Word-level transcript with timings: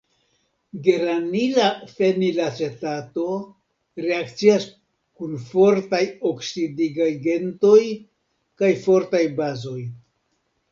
Geranila 0.85 1.65
fenilacetato 1.99 3.27
reakcias 4.07 4.67
kun 5.19 5.37
fortaj 5.51 6.01
oksidigagentoj 6.33 7.81
kaj 8.63 8.75
fortaj 8.89 9.25
bazoj. 9.39 9.81